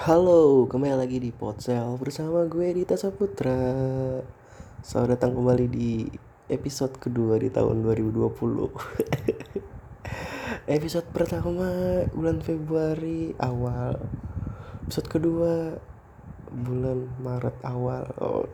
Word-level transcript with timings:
Halo, 0.00 0.64
kembali 0.64 0.96
lagi 0.96 1.20
di 1.20 1.28
Podsel 1.28 2.00
bersama 2.00 2.48
gue 2.48 2.72
Dita 2.72 2.96
Saputra. 2.96 3.52
Selamat 4.80 5.20
datang 5.20 5.36
kembali 5.36 5.68
di 5.68 6.08
episode 6.48 6.96
kedua 6.96 7.36
di 7.36 7.52
tahun 7.52 7.84
2020. 7.84 8.32
episode 10.80 11.04
pertama 11.12 11.68
bulan 12.16 12.40
Februari 12.40 13.36
awal. 13.44 14.00
Episode 14.88 15.20
kedua 15.20 15.76
bulan 16.48 17.04
Maret 17.20 17.60
awal. 17.60 18.08
Oh. 18.24 18.48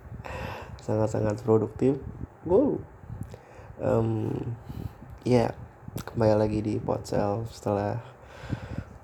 Sangat-sangat 0.88 1.44
produktif. 1.44 2.00
Wow. 2.48 2.80
Um, 3.84 4.32
ya, 5.28 5.52
kembali 6.08 6.40
lagi 6.40 6.64
di 6.64 6.80
Podsel 6.80 7.44
setelah 7.52 8.00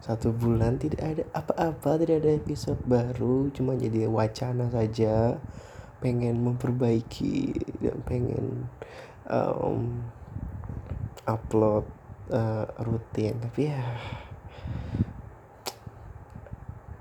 satu 0.06 0.30
bulan 0.30 0.78
tidak 0.78 1.02
ada 1.02 1.24
apa-apa 1.34 1.98
tidak 1.98 2.22
ada 2.22 2.38
episode 2.38 2.78
baru 2.86 3.50
cuma 3.50 3.74
jadi 3.74 4.06
wacana 4.06 4.70
saja. 4.70 5.34
Pengen 5.98 6.46
memperbaiki 6.46 7.58
dan 7.82 7.98
pengen 8.06 8.70
um, 9.26 10.06
upload 11.26 11.82
uh, 12.30 12.70
rutin. 12.86 13.34
Tapi 13.42 13.66
ya 13.66 13.82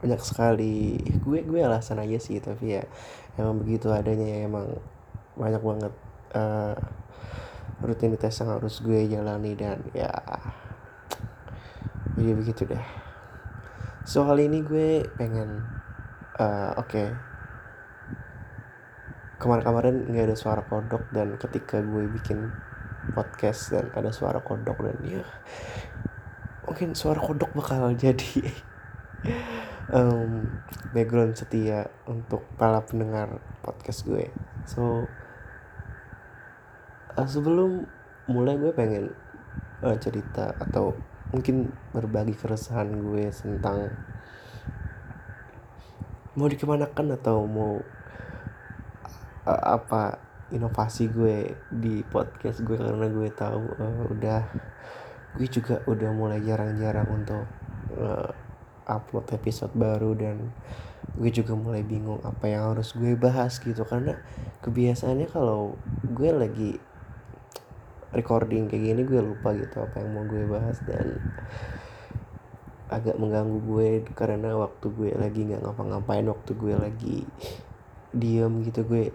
banyak 0.01 0.21
sekali. 0.25 0.97
Gue 1.21 1.45
gue 1.45 1.61
alasan 1.61 2.01
aja 2.01 2.17
sih 2.17 2.41
tapi 2.41 2.73
ya 2.73 2.89
emang 3.37 3.61
begitu 3.61 3.93
adanya. 3.93 4.25
Ya 4.25 4.49
emang 4.49 4.81
banyak 5.37 5.61
banget 5.61 5.93
uh, 6.33 6.73
rutinitas 7.85 8.41
yang 8.41 8.57
harus 8.57 8.81
gue 8.81 9.05
jalani 9.05 9.53
dan 9.53 9.85
ya 9.93 10.09
jadi 12.15 12.31
begitu 12.35 12.61
deh 12.67 12.83
soal 14.07 14.39
ini 14.39 14.63
gue 14.63 15.03
pengen 15.19 15.65
uh, 16.39 16.77
oke 16.79 16.87
okay. 16.87 17.07
kemarin-kemarin 19.41 20.07
nggak 20.07 20.31
ada 20.31 20.37
suara 20.37 20.61
kodok 20.63 21.11
dan 21.11 21.35
ketika 21.35 21.83
gue 21.83 22.07
bikin 22.07 22.53
podcast 23.11 23.75
dan 23.75 23.91
ada 23.93 24.09
suara 24.09 24.39
kodok 24.41 24.79
dan 24.81 24.97
ya 25.03 25.25
mungkin 26.65 26.97
suara 26.97 27.19
kodok 27.21 27.51
bakal 27.53 27.93
jadi 28.05 28.45
um, 29.91 30.47
background 30.95 31.35
setia 31.37 31.89
untuk 32.09 32.47
para 32.55 32.81
pendengar 32.81 33.41
podcast 33.61 34.07
gue 34.07 34.31
so 34.65 35.05
uh, 37.17 37.27
sebelum 37.27 37.85
mulai 38.25 38.57
gue 38.57 38.73
pengen 38.73 39.13
uh, 39.85 39.97
cerita 40.01 40.53
atau 40.57 40.93
mungkin 41.35 41.75
berbagi 41.91 42.31
keresahan 42.31 42.87
gue 42.95 43.27
tentang 43.35 43.91
mau 46.39 46.47
dikemanakan 46.47 47.19
atau 47.19 47.43
mau 47.43 47.83
uh, 49.43 49.63
apa 49.67 50.19
inovasi 50.55 51.11
gue 51.11 51.51
di 51.75 52.07
podcast 52.07 52.63
gue 52.63 52.79
karena 52.79 53.11
gue 53.11 53.27
tahu 53.35 53.63
uh, 53.75 54.03
udah 54.15 54.41
gue 55.35 55.47
juga 55.51 55.83
udah 55.91 56.11
mulai 56.15 56.39
jarang-jarang 56.39 57.11
untuk 57.11 57.43
uh, 57.99 58.31
upload 58.87 59.27
episode 59.35 59.73
baru 59.75 60.15
dan 60.15 60.55
gue 61.15 61.31
juga 61.31 61.53
mulai 61.55 61.81
bingung 61.83 62.21
apa 62.23 62.47
yang 62.47 62.75
harus 62.75 62.95
gue 62.95 63.13
bahas 63.19 63.57
gitu. 63.59 63.83
Karena 63.83 64.15
kebiasaannya 64.63 65.27
kalau 65.29 65.75
gue 66.03 66.29
lagi 66.31 66.71
recording 68.15 68.71
kayak 68.71 68.83
gini 68.95 69.01
gue 69.03 69.19
lupa 69.19 69.51
gitu 69.53 69.83
apa 69.83 69.99
yang 69.99 70.09
mau 70.15 70.23
gue 70.23 70.43
bahas 70.47 70.79
dan 70.87 71.19
agak 72.87 73.19
mengganggu 73.19 73.59
gue 73.65 73.89
karena 74.15 74.55
waktu 74.55 74.87
gue 74.93 75.09
lagi 75.19 75.41
nggak 75.43 75.61
ngapa-ngapain 75.61 76.25
waktu 76.31 76.51
gue 76.55 76.73
lagi 76.79 77.17
diem 78.15 78.63
gitu 78.63 78.87
gue 78.87 79.11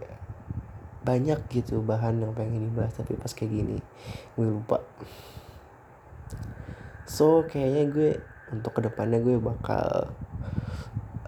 banyak 1.00 1.40
gitu 1.48 1.80
bahan 1.80 2.20
yang 2.20 2.36
pengen 2.36 2.68
dibahas 2.68 2.92
tapi 2.92 3.16
pas 3.16 3.32
kayak 3.32 3.50
gini 3.56 3.78
gue 4.36 4.46
lupa. 4.46 4.84
So 7.08 7.48
kayaknya 7.48 7.84
gue 7.88 8.10
untuk 8.52 8.76
ke 8.76 8.80
depannya 8.84 9.24
gue 9.24 9.40
bakal 9.40 10.12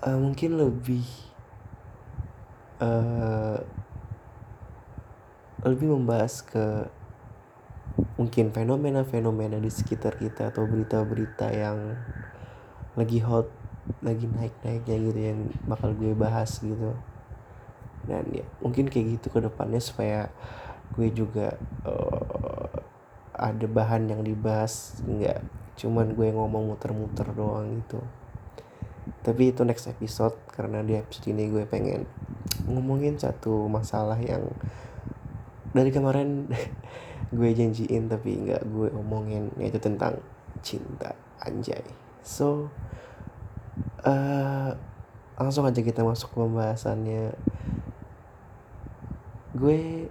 uh, 0.04 0.19
mungkin 0.20 0.60
lebih 0.60 1.06
uh, 2.82 3.58
lebih 5.62 5.94
membahas 5.94 6.42
ke 6.42 6.91
mungkin 8.16 8.54
fenomena-fenomena 8.54 9.58
di 9.60 9.69
sekitar 9.69 10.16
kita 10.16 10.54
atau 10.54 10.64
berita-berita 10.64 11.53
yang 11.53 11.97
lagi 12.97 13.20
hot 13.25 13.48
lagi 13.98 14.30
naik-naiknya 14.30 14.97
gitu 15.10 15.20
yang 15.20 15.41
bakal 15.66 15.91
gue 15.97 16.14
bahas 16.14 16.62
gitu. 16.62 16.94
Dan 18.06 18.26
ya 18.31 18.47
mungkin 18.62 18.91
kayak 18.91 19.19
gitu 19.19 19.26
ke 19.34 19.38
depannya 19.42 19.82
supaya 19.82 20.31
gue 20.94 21.08
juga 21.10 21.56
uh, 21.86 22.70
ada 23.32 23.66
bahan 23.66 24.12
yang 24.12 24.22
dibahas 24.22 25.00
nggak 25.02 25.41
cuman 25.81 26.12
gue 26.14 26.28
ngomong 26.31 26.75
muter-muter 26.75 27.26
doang 27.34 27.82
gitu. 27.82 27.98
Tapi 29.26 29.50
itu 29.50 29.66
next 29.66 29.91
episode 29.91 30.38
karena 30.54 30.82
di 30.86 30.94
episode 30.94 31.34
ini 31.34 31.50
gue 31.50 31.66
pengen 31.66 32.06
ngomongin 32.70 33.19
satu 33.19 33.66
masalah 33.66 34.19
yang 34.22 34.47
dari 35.72 35.90
kemarin 35.92 36.48
gue 37.36 37.48
janjiin 37.56 38.12
tapi 38.12 38.44
nggak 38.44 38.62
gue 38.68 38.88
omongin 38.92 39.48
yaitu 39.56 39.80
tentang 39.80 40.20
cinta 40.60 41.16
anjay. 41.40 41.82
So 42.22 42.68
uh, 44.04 44.76
langsung 45.40 45.64
aja 45.64 45.80
kita 45.80 46.04
masuk 46.04 46.32
ke 46.32 46.36
pembahasannya. 46.38 47.32
Gue 49.56 50.08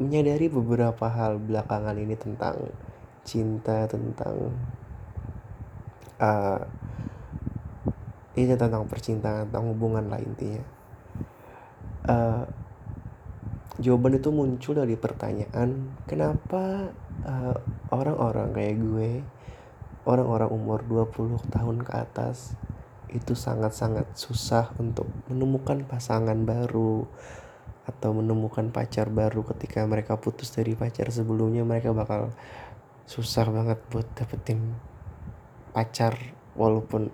menyadari 0.00 0.48
beberapa 0.48 1.08
hal 1.08 1.36
belakangan 1.36 1.96
ini 1.96 2.16
tentang 2.16 2.72
cinta 3.24 3.84
tentang 3.84 4.56
uh, 6.16 6.60
ini 8.36 8.56
tentang 8.56 8.88
percintaan 8.88 9.48
tentang 9.48 9.64
hubungan 9.72 10.08
lah 10.08 10.20
intinya. 10.20 10.64
Uh, 12.08 12.44
jawaban 13.80 14.20
itu 14.20 14.28
muncul 14.28 14.76
dari 14.76 14.94
pertanyaan 14.94 15.96
kenapa 16.04 16.92
uh, 17.24 17.56
orang-orang 17.90 18.52
kayak 18.52 18.76
gue 18.76 19.10
orang-orang 20.04 20.50
umur 20.52 20.80
20 20.84 21.52
tahun 21.52 21.76
ke 21.84 21.92
atas 21.92 22.56
itu 23.10 23.34
sangat-sangat 23.34 24.06
susah 24.14 24.70
untuk 24.78 25.10
menemukan 25.26 25.82
pasangan 25.82 26.38
baru 26.46 27.04
atau 27.88 28.10
menemukan 28.14 28.70
pacar 28.70 29.10
baru 29.10 29.42
ketika 29.50 29.82
mereka 29.82 30.14
putus 30.14 30.54
dari 30.54 30.78
pacar 30.78 31.10
sebelumnya? 31.10 31.66
Mereka 31.66 31.90
bakal 31.90 32.30
susah 33.10 33.50
banget 33.50 33.82
buat 33.90 34.06
dapetin 34.14 34.78
pacar 35.74 36.14
walaupun 36.54 37.10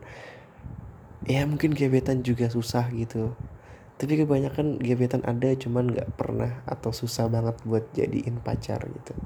ya 1.24 1.48
mungkin 1.48 1.72
gebetan 1.72 2.20
juga 2.20 2.52
susah 2.52 2.92
gitu 2.92 3.32
tapi 3.96 4.20
kebanyakan 4.20 4.76
gebetan 4.76 5.24
ada 5.24 5.52
cuman 5.56 5.88
nggak 5.92 6.12
pernah 6.20 6.60
atau 6.68 6.92
susah 6.92 7.32
banget 7.32 7.56
buat 7.64 7.84
jadiin 7.96 8.44
pacar 8.44 8.84
gitu. 8.84 9.16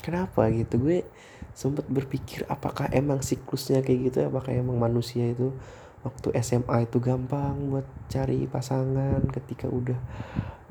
Kenapa 0.00 0.48
gitu? 0.52 0.80
Gue 0.80 1.04
sempet 1.52 1.84
berpikir 1.88 2.48
apakah 2.48 2.88
emang 2.92 3.20
siklusnya 3.20 3.84
kayak 3.84 4.12
gitu? 4.12 4.18
Apakah 4.28 4.56
emang 4.56 4.80
manusia 4.80 5.28
itu 5.28 5.52
waktu 6.00 6.32
SMA 6.40 6.88
itu 6.88 6.96
gampang 7.00 7.56
buat 7.68 7.88
cari 8.08 8.48
pasangan? 8.48 9.20
Ketika 9.28 9.68
udah 9.68 10.00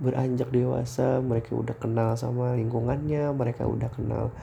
beranjak 0.01 0.49
dewasa 0.49 1.21
mereka 1.21 1.53
udah 1.53 1.75
kenal 1.77 2.17
sama 2.17 2.57
lingkungannya 2.57 3.29
mereka 3.31 3.69
udah 3.69 3.93
kenal 3.93 4.33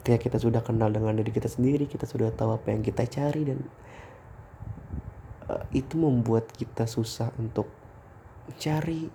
ketika 0.00 0.30
kita 0.30 0.38
sudah 0.38 0.62
kenal 0.62 0.88
dengan 0.94 1.18
diri 1.18 1.34
kita 1.34 1.50
sendiri 1.50 1.90
kita 1.90 2.06
sudah 2.06 2.30
tahu 2.30 2.54
apa 2.54 2.70
yang 2.70 2.80
kita 2.86 3.02
cari 3.10 3.42
dan 3.44 3.58
uh, 5.50 5.66
itu 5.74 5.98
membuat 5.98 6.48
kita 6.54 6.86
susah 6.86 7.34
untuk 7.36 7.81
cari 8.58 9.08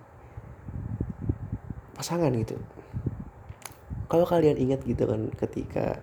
pasangan 1.98 2.32
gitu. 2.38 2.56
Kalau 4.08 4.24
kalian 4.24 4.56
ingat 4.56 4.86
gitu 4.88 5.04
kan 5.04 5.28
ketika 5.36 6.00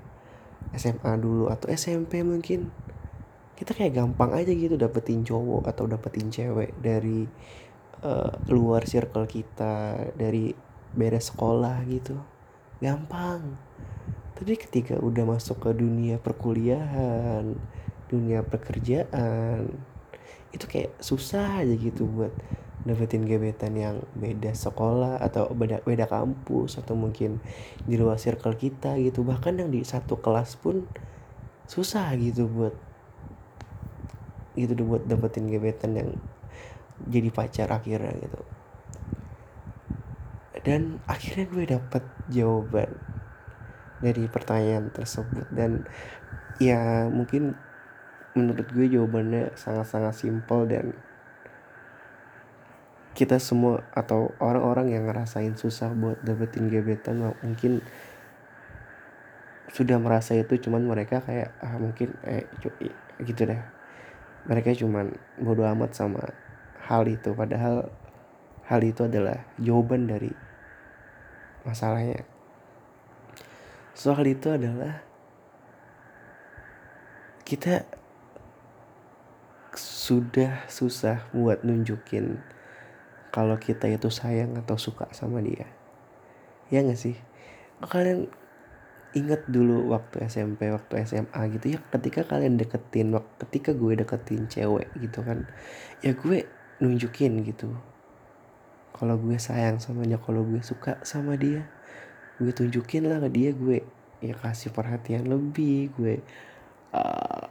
SMA 0.75 1.17
dulu 1.17 1.49
atau 1.49 1.71
SMP 1.73 2.21
mungkin 2.27 2.69
kita 3.55 3.73
kayak 3.73 3.95
gampang 3.95 4.35
aja 4.35 4.51
gitu 4.51 4.75
dapetin 4.75 5.23
cowok 5.23 5.71
atau 5.71 5.87
dapetin 5.87 6.29
cewek 6.29 6.75
dari 6.83 7.25
uh, 8.03 8.35
luar 8.51 8.85
circle 8.85 9.31
kita 9.31 10.11
dari 10.19 10.51
beres 10.93 11.31
sekolah 11.31 11.81
gitu. 11.87 12.19
Gampang. 12.83 13.57
Tapi 14.35 14.59
ketika 14.59 14.99
udah 14.99 15.25
masuk 15.25 15.63
ke 15.63 15.71
dunia 15.73 16.19
perkuliahan 16.19 17.55
dunia 18.11 18.45
pekerjaan 18.45 19.73
itu 20.55 20.65
kayak 20.71 20.95
susah 21.03 21.65
aja 21.67 21.75
gitu 21.75 22.07
buat 22.07 22.31
dapetin 22.85 23.25
gebetan 23.25 23.73
yang 23.75 23.97
beda 24.13 24.53
sekolah 24.53 25.17
atau 25.25 25.49
beda 25.57 25.81
beda 25.89 26.05
kampus 26.05 26.77
atau 26.77 26.93
mungkin 26.93 27.41
di 27.89 27.97
luar 27.97 28.21
circle 28.21 28.55
kita 28.61 29.01
gitu. 29.01 29.25
Bahkan 29.25 29.61
yang 29.65 29.73
di 29.73 29.81
satu 29.83 30.21
kelas 30.21 30.61
pun 30.61 30.85
susah 31.65 32.13
gitu 32.21 32.45
buat 32.45 32.77
gitu 34.55 34.77
buat 34.85 35.09
dapetin 35.09 35.49
gebetan 35.51 35.97
yang 35.97 36.11
jadi 37.09 37.29
pacar 37.33 37.73
akhirnya 37.73 38.13
gitu. 38.21 38.41
Dan 40.65 41.01
akhirnya 41.05 41.45
gue 41.49 41.65
dapet 41.69 42.05
jawaban 42.33 42.97
dari 44.01 44.29
pertanyaan 44.29 44.93
tersebut. 44.93 45.49
Dan 45.53 45.89
ya 46.61 47.09
mungkin 47.09 47.57
menurut 48.37 48.67
gue 48.73 48.87
jawabannya 48.93 49.55
sangat-sangat 49.57 50.15
simpel 50.15 50.67
dan 50.69 50.97
kita 53.15 53.39
semua 53.39 53.87
atau 53.95 54.35
orang-orang 54.43 54.91
yang 54.91 55.07
ngerasain 55.07 55.55
susah 55.55 55.95
buat 55.95 56.19
dapetin 56.27 56.67
gebetan 56.67 57.23
mungkin 57.47 57.79
sudah 59.71 59.99
merasa 59.99 60.35
itu 60.39 60.59
cuman 60.59 60.87
mereka 60.87 61.23
kayak 61.23 61.55
ah 61.63 61.79
mungkin 61.79 62.15
eh 62.27 62.47
gitu 63.23 63.43
deh. 63.47 63.63
Mereka 64.45 64.75
cuman 64.77 65.15
bodo 65.41 65.63
amat 65.67 65.95
sama 65.95 66.21
hal 66.85 67.07
itu 67.09 67.33
padahal 67.33 67.89
hal 68.67 68.81
itu 68.83 69.07
adalah 69.07 69.47
jawaban 69.63 70.11
dari 70.11 70.31
masalahnya. 71.67 72.23
Soal 73.95 74.27
itu 74.27 74.51
adalah 74.51 75.07
kita 77.47 77.87
sudah 79.75 80.67
susah 80.71 81.27
buat 81.35 81.63
nunjukin 81.67 82.54
kalau 83.35 83.59
kita 83.59 83.91
itu 83.91 84.15
sayang 84.15 84.55
atau 84.63 84.79
suka 84.79 85.11
sama 85.11 85.43
dia. 85.43 85.67
Ya 86.71 86.87
gak 86.87 86.95
sih? 86.95 87.19
Kalian 87.83 88.31
ingat 89.19 89.51
dulu 89.51 89.91
waktu 89.91 90.23
SMP 90.31 90.71
waktu 90.71 91.03
SMA 91.03 91.43
gitu 91.59 91.79
ya 91.79 91.79
ketika 91.91 92.27
kalian 92.27 92.59
deketin 92.59 93.15
ketika 93.47 93.71
gue 93.71 93.95
deketin 93.95 94.51
cewek 94.51 94.91
gitu 94.99 95.23
kan 95.23 95.47
ya 96.03 96.15
gue 96.15 96.47
nunjukin 96.79 97.43
gitu. 97.43 97.75
Kalau 98.95 99.19
gue 99.19 99.35
sayang 99.35 99.83
sama 99.83 100.07
dia 100.07 100.23
kalau 100.23 100.47
gue 100.47 100.63
suka 100.63 101.03
sama 101.03 101.35
dia 101.35 101.67
gue 102.39 102.51
tunjukin 102.55 103.11
lah 103.11 103.19
ke 103.27 103.31
dia 103.35 103.51
gue 103.51 103.83
ya 104.23 104.35
kasih 104.39 104.71
perhatian 104.71 105.27
lebih 105.27 105.91
gue 105.99 106.23
uh, 106.95 107.47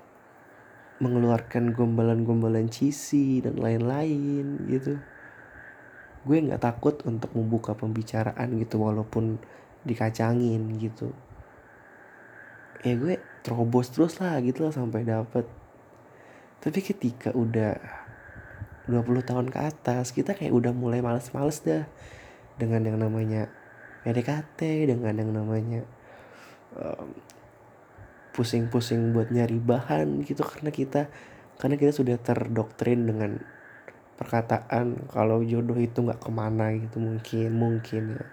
mengeluarkan 1.04 1.76
gombalan-gombalan 1.76 2.72
cheesy 2.72 3.44
dan 3.44 3.60
lain-lain 3.60 4.64
gitu 4.68 5.00
gue 6.24 6.38
nggak 6.40 6.64
takut 6.64 6.96
untuk 7.04 7.32
membuka 7.36 7.76
pembicaraan 7.76 8.56
gitu 8.60 8.80
walaupun 8.80 9.40
dikacangin 9.84 10.80
gitu. 10.80 11.12
Ya 12.84 12.96
gue 12.96 13.20
terobos 13.44 13.92
terus 13.92 14.20
lah 14.24 14.40
gitu 14.40 14.68
lah 14.68 14.74
sampai 14.76 15.04
dapet. 15.04 15.48
Tapi 16.64 16.80
ketika 16.80 17.36
udah 17.36 17.76
20 18.88 19.24
tahun 19.24 19.48
ke 19.48 19.60
atas 19.60 20.12
kita 20.12 20.36
kayak 20.36 20.52
udah 20.52 20.76
mulai 20.76 21.00
males-males 21.00 21.64
dah 21.64 21.88
dengan 22.60 22.84
yang 22.84 23.00
namanya 23.00 23.48
PDKT 24.04 24.92
dengan 24.92 25.16
yang 25.16 25.32
namanya 25.32 25.88
pusing-pusing 28.36 29.12
um, 29.12 29.14
buat 29.16 29.32
nyari 29.32 29.58
bahan 29.62 30.28
gitu 30.28 30.44
karena 30.44 30.70
kita 30.74 31.02
karena 31.62 31.76
kita 31.80 31.96
sudah 31.96 32.18
terdoktrin 32.20 33.08
dengan 33.08 33.40
perkataan 34.18 35.10
kalau 35.10 35.42
jodoh 35.42 35.78
itu 35.78 36.06
nggak 36.06 36.22
ke 36.22 36.30
mana 36.30 36.74
gitu 36.78 37.02
mungkin 37.02 37.50
mungkin 37.54 38.04
ya. 38.18 38.26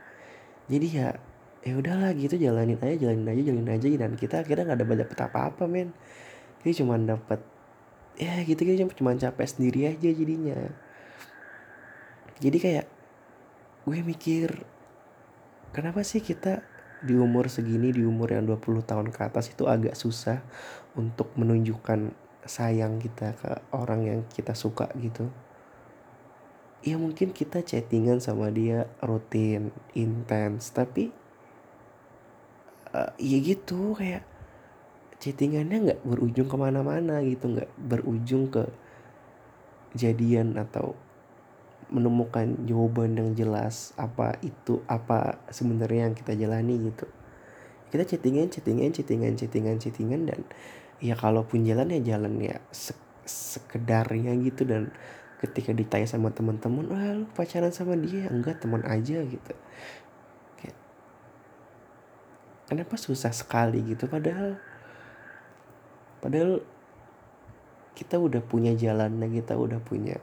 Jadi 0.71 0.87
ya 0.93 1.09
ya 1.61 1.77
udahlah 1.77 2.17
gitu 2.17 2.41
jalanin 2.41 2.81
aja 2.81 2.97
jalanin 2.97 3.29
aja 3.29 3.43
jalanin 3.53 3.71
aja 3.77 3.87
dan 4.01 4.13
kita 4.17 4.41
akhirnya 4.41 4.73
nggak 4.73 4.81
dapat 4.85 4.97
dapet 5.07 5.19
apa 5.21 5.39
apa 5.53 5.65
men. 5.69 5.93
Kita 6.61 6.85
cuma 6.85 7.01
dapat 7.01 7.41
ya 8.21 8.37
gitu 8.45 8.61
gitu 8.65 8.85
cuma 9.01 9.17
capek 9.17 9.47
sendiri 9.49 9.89
aja 9.89 10.09
jadinya. 10.13 10.57
Jadi 12.41 12.57
kayak 12.57 12.87
gue 13.85 13.99
mikir 14.05 14.49
kenapa 15.73 16.05
sih 16.05 16.21
kita 16.21 16.65
di 17.01 17.17
umur 17.17 17.49
segini 17.49 17.97
di 17.97 18.05
umur 18.05 18.37
yang 18.37 18.45
20 18.45 18.85
tahun 18.85 19.09
ke 19.09 19.21
atas 19.25 19.49
itu 19.49 19.65
agak 19.65 19.97
susah 19.97 20.45
untuk 21.01 21.33
menunjukkan 21.41 22.13
sayang 22.45 23.01
kita 23.01 23.33
ke 23.37 23.51
orang 23.73 24.01
yang 24.05 24.21
kita 24.29 24.53
suka 24.53 24.89
gitu 25.01 25.29
ya 26.81 26.97
mungkin 26.97 27.37
kita 27.37 27.61
chattingan 27.61 28.25
sama 28.25 28.49
dia 28.49 28.89
rutin 29.05 29.69
intens 29.93 30.73
tapi 30.73 31.13
uh, 32.97 33.13
ya 33.21 33.39
gitu 33.41 33.93
kayak 33.93 34.25
chattingannya 35.21 35.93
nggak 35.93 36.01
berujung 36.09 36.49
ke 36.49 36.57
mana-mana 36.57 37.21
gitu 37.21 37.53
nggak 37.53 37.71
berujung 37.77 38.49
ke 38.49 38.65
jadian 39.93 40.57
atau 40.57 40.97
menemukan 41.91 42.55
jawaban 42.65 43.19
yang 43.19 43.31
jelas 43.35 43.91
apa 43.99 44.39
itu 44.47 44.81
apa 44.87 45.43
sebenarnya 45.51 46.09
yang 46.09 46.15
kita 46.15 46.33
jalani 46.39 46.79
gitu. 46.87 47.07
Kita 47.91 48.07
chattingan 48.07 48.49
chattingan 48.55 48.95
chattingan 48.95 49.35
chattingan 49.35 49.77
chattingan 49.83 50.21
dan 50.31 50.41
ya 51.03 51.19
kalaupun 51.19 51.67
jalan 51.67 51.91
ya 51.91 52.15
jalan 52.15 52.39
ya 52.39 52.63
sekedarnya 53.27 54.39
gitu 54.47 54.63
dan 54.63 54.95
ketika 55.41 55.73
ditanya 55.73 56.05
sama 56.05 56.29
teman-teman 56.29 56.85
wah 56.93 57.17
lu 57.17 57.25
pacaran 57.33 57.73
sama 57.73 57.97
dia? 57.97 58.29
Enggak 58.29 58.61
teman 58.61 58.85
aja 58.85 59.25
gitu. 59.25 59.55
Kayak 60.61 60.77
kenapa 62.69 62.95
susah 63.01 63.33
sekali? 63.33 63.81
Gitu. 63.81 64.05
Padahal 64.05 64.61
padahal 66.21 66.61
kita 67.97 68.21
udah 68.21 68.45
punya 68.45 68.77
jalannya 68.77 69.33
kita 69.33 69.57
udah 69.57 69.81
punya 69.81 70.21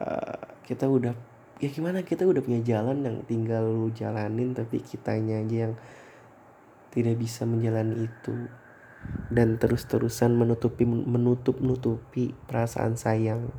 uh, 0.00 0.40
kita 0.64 0.88
udah 0.88 1.12
ya 1.60 1.68
gimana 1.68 2.00
kita 2.00 2.24
udah 2.24 2.40
punya 2.40 2.64
jalan 2.64 3.04
yang 3.04 3.20
tinggal 3.28 3.68
lu 3.68 3.92
jalanin 3.92 4.56
tapi 4.56 4.80
kitanya 4.80 5.44
aja 5.44 5.68
yang 5.68 5.74
tidak 6.96 7.20
bisa 7.20 7.44
menjalani 7.44 8.08
itu. 8.08 8.48
Dan 9.28 9.58
terus-terusan 9.58 10.32
menutupi 10.32 10.86
menutup 10.86 11.58
nutupi 11.58 12.32
perasaan 12.46 12.94
sayang 12.94 13.50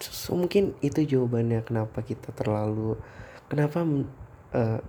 so, 0.00 0.36
mungkin 0.36 0.76
itu 0.80 1.04
jawabannya 1.04 1.64
kenapa 1.64 2.00
kita 2.04 2.32
terlalu 2.32 2.96
kenapa 3.50 3.84
uh, 4.54 4.80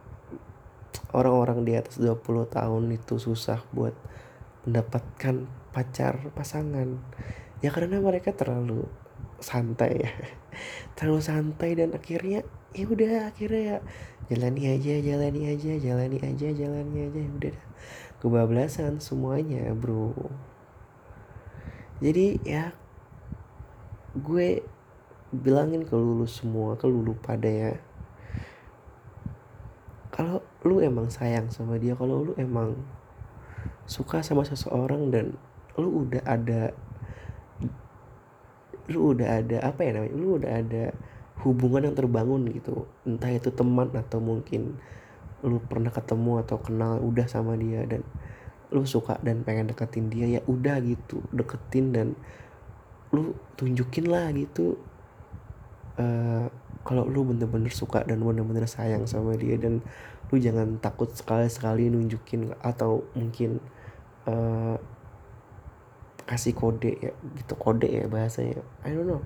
orang-orang 1.12 1.64
di 1.68 1.74
atas 1.76 2.00
20 2.00 2.48
tahun 2.52 2.84
itu 2.96 3.20
susah 3.20 3.64
buat 3.76 3.96
mendapatkan 4.68 5.48
pacar 5.72 6.32
pasangan. 6.36 7.00
Ya 7.64 7.70
karena 7.72 8.02
mereka 8.02 8.36
terlalu 8.36 8.86
santai 9.42 10.06
ya. 10.06 10.12
Terlalu 10.98 11.22
santai 11.24 11.72
dan 11.74 11.96
akhirnya 11.96 12.44
ya 12.72 12.86
udah 12.88 13.32
akhirnya 13.32 13.62
ya 13.62 13.78
jalani 14.32 14.64
aja 14.72 14.96
jalani 15.04 15.42
aja 15.52 15.72
jalani 15.76 16.18
aja 16.24 16.48
jalani 16.56 16.98
aja 17.04 17.20
ya 17.20 17.32
udah 17.36 17.58
kebablasan 18.22 19.02
semuanya 19.02 19.72
bro. 19.74 20.14
Jadi 22.02 22.42
ya 22.46 22.74
gue 24.12 24.60
bilangin 25.32 25.88
ke 25.88 25.96
lulu 25.96 26.28
semua 26.28 26.76
ke 26.76 26.84
lulu 26.84 27.16
pada 27.24 27.48
ya 27.48 27.72
kalau 30.12 30.44
lu 30.68 30.84
emang 30.84 31.08
sayang 31.08 31.48
sama 31.48 31.80
dia 31.80 31.96
kalau 31.96 32.28
lu 32.28 32.34
emang 32.36 32.76
suka 33.88 34.20
sama 34.20 34.44
seseorang 34.44 35.08
dan 35.08 35.40
lu 35.80 36.04
udah 36.04 36.20
ada 36.28 36.76
lu 38.92 39.16
udah 39.16 39.40
ada 39.40 39.64
apa 39.64 39.88
ya 39.88 39.92
namanya 39.96 40.16
lu 40.20 40.36
udah 40.36 40.52
ada 40.60 40.84
hubungan 41.48 41.88
yang 41.88 41.96
terbangun 41.96 42.44
gitu 42.52 42.86
entah 43.08 43.32
itu 43.32 43.50
teman 43.56 43.88
atau 43.96 44.20
mungkin 44.20 44.76
lu 45.42 45.64
pernah 45.64 45.90
ketemu 45.90 46.44
atau 46.44 46.60
kenal 46.60 47.00
udah 47.00 47.26
sama 47.26 47.56
dia 47.56 47.88
dan 47.88 48.04
lu 48.70 48.84
suka 48.84 49.16
dan 49.24 49.48
pengen 49.48 49.72
deketin 49.72 50.12
dia 50.12 50.40
ya 50.40 50.42
udah 50.46 50.84
gitu 50.84 51.24
deketin 51.32 51.96
dan 51.96 52.08
lu 53.12 53.36
tunjukin 53.60 54.08
lah 54.08 54.32
gitu. 54.32 54.80
Uh, 56.00 56.48
kalau 56.82 57.06
lu 57.06 57.28
bener-bener 57.28 57.70
suka 57.70 58.02
dan 58.02 58.24
bener-bener 58.24 58.66
sayang 58.66 59.06
sama 59.06 59.38
dia 59.38 59.54
dan 59.60 59.86
lu 60.32 60.36
jangan 60.40 60.80
takut 60.82 61.12
sekali-sekali 61.14 61.92
nunjukin 61.92 62.56
atau 62.64 63.06
mungkin 63.14 63.62
uh, 64.26 64.80
kasih 66.26 66.56
kode 66.56 66.96
ya 66.98 67.12
gitu 67.38 67.54
kode 67.60 67.92
ya 67.92 68.08
bahasanya. 68.08 68.64
I 68.88 68.96
don't 68.96 69.06
know. 69.06 69.22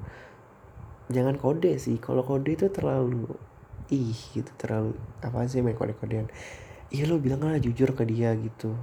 Jangan 1.14 1.38
kode 1.38 1.78
sih. 1.78 2.02
Kalau 2.02 2.26
kode 2.26 2.58
itu 2.58 2.68
terlalu 2.74 3.30
ih 3.94 4.18
gitu 4.34 4.50
terlalu 4.58 4.98
apa 5.22 5.46
sih 5.46 5.62
main 5.62 5.78
kode-kodean. 5.78 6.26
Iya 6.90 7.06
lu 7.06 7.22
bilang 7.22 7.46
lah 7.46 7.62
jujur 7.62 7.94
ke 7.94 8.04
dia 8.10 8.34
gitu 8.34 8.74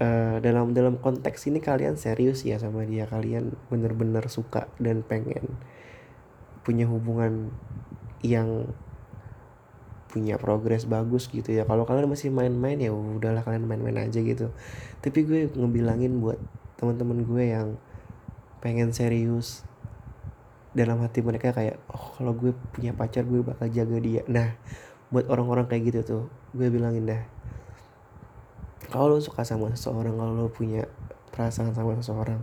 uh, 0.00 0.36
dalam 0.40 0.72
dalam 0.76 1.00
konteks 1.00 1.48
ini 1.48 1.60
kalian 1.60 1.96
serius 1.96 2.44
ya 2.44 2.60
sama 2.60 2.84
dia. 2.84 3.08
Kalian 3.08 3.56
bener-bener 3.72 4.24
suka 4.28 4.68
dan 4.80 5.00
pengen 5.04 5.56
punya 6.66 6.84
hubungan 6.90 7.54
yang 8.24 8.70
punya 10.10 10.40
progres 10.40 10.88
bagus 10.88 11.28
gitu 11.28 11.52
ya. 11.52 11.68
Kalau 11.68 11.84
kalian 11.84 12.08
masih 12.08 12.32
main-main 12.32 12.80
ya 12.80 12.90
udahlah 12.92 13.44
kalian 13.44 13.68
main-main 13.68 14.08
aja 14.08 14.20
gitu. 14.20 14.48
Tapi 15.04 15.18
gue 15.28 15.40
ngebilangin 15.52 16.18
buat 16.24 16.40
teman-teman 16.80 17.24
gue 17.24 17.44
yang 17.52 17.68
pengen 18.64 18.90
serius 18.96 19.62
dalam 20.76 21.00
hati 21.00 21.24
mereka 21.24 21.56
kayak 21.56 21.80
oh 21.88 22.16
kalau 22.20 22.36
gue 22.36 22.52
punya 22.72 22.92
pacar 22.92 23.24
gue 23.28 23.44
bakal 23.44 23.68
jaga 23.68 23.96
dia. 24.00 24.22
Nah 24.28 24.56
buat 25.12 25.30
orang-orang 25.30 25.70
kayak 25.70 25.82
gitu 25.92 26.00
tuh 26.02 26.24
gue 26.56 26.66
bilangin 26.66 27.06
dah 27.06 27.35
kalau 28.96 29.16
lo 29.16 29.20
suka 29.20 29.44
sama 29.44 29.70
seseorang 29.76 30.16
kalau 30.16 30.32
lo 30.32 30.48
punya 30.48 30.88
perasaan 31.30 31.76
sama 31.76 31.94
seseorang 32.00 32.40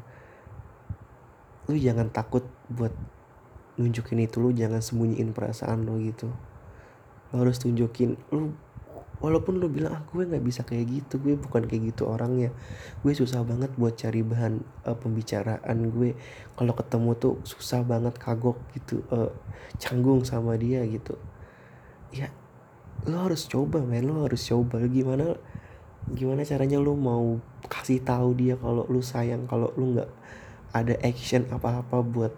lu 1.68 1.80
jangan 1.80 2.12
takut 2.12 2.44
buat 2.68 2.92
nunjukin 3.80 4.22
itu. 4.24 4.44
Lu 4.44 4.52
jangan 4.54 4.84
sembunyiin 4.84 5.32
perasaan 5.32 5.88
lo 5.88 5.98
gitu. 6.02 6.30
Lo 7.32 7.36
harus 7.42 7.58
tunjukin 7.58 8.20
lu 8.30 8.54
walaupun 9.24 9.56
lu 9.56 9.72
bilang 9.72 9.96
ah 9.96 10.04
gue 10.04 10.28
nggak 10.28 10.44
bisa 10.44 10.68
kayak 10.68 10.84
gitu 11.00 11.16
gue 11.24 11.40
bukan 11.40 11.64
kayak 11.66 11.96
gitu 11.96 12.06
orangnya. 12.10 12.52
Gue 13.02 13.16
susah 13.16 13.42
banget 13.48 13.72
buat 13.80 13.96
cari 13.96 14.22
bahan 14.22 14.60
uh, 14.86 14.98
pembicaraan 14.98 15.78
gue. 15.90 16.14
Kalau 16.60 16.74
ketemu 16.76 17.10
tuh 17.18 17.34
susah 17.48 17.82
banget 17.88 18.20
kagok 18.20 18.60
gitu 18.76 19.02
uh, 19.10 19.32
canggung 19.80 20.28
sama 20.28 20.60
dia 20.60 20.84
gitu. 20.86 21.16
Ya 22.12 22.30
lo 23.08 23.24
harus 23.24 23.48
coba 23.48 23.82
men. 23.82 24.06
Lo 24.06 24.28
harus 24.28 24.44
coba. 24.44 24.84
Gimana 24.84 25.40
gimana 26.12 26.44
caranya 26.44 26.84
lu 26.84 27.00
mau 27.00 27.40
kasih 27.72 28.04
tahu 28.04 28.36
dia 28.36 28.60
kalau 28.60 28.84
lu 28.92 29.00
sayang 29.00 29.48
kalau 29.48 29.72
lu 29.80 29.96
nggak 29.96 30.12
ada 30.76 31.00
action 31.06 31.48
apa-apa 31.48 32.04
buat 32.04 32.34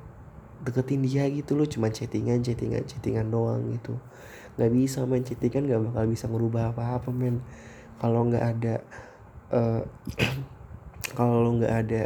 deketin 0.62 1.02
dia 1.02 1.26
gitu. 1.32 1.58
Lu 1.58 1.66
cuma 1.66 1.90
chattingan 1.90 2.46
chattingan 2.46 2.86
chattingan 2.86 3.32
doang 3.32 3.74
gitu. 3.74 3.98
Nggak 4.60 4.72
bisa 4.76 5.00
main 5.08 5.26
chattingan 5.26 5.66
nggak 5.66 5.82
bakal 5.92 6.04
bisa 6.06 6.26
ngerubah 6.30 6.76
apa-apa 6.76 7.10
men. 7.10 7.42
Kalau 7.98 8.28
nggak 8.28 8.44
ada 8.44 8.76
uh, 9.56 9.82
kalau 11.18 11.42
lu 11.42 11.64
nggak 11.64 11.74
ada 11.74 12.02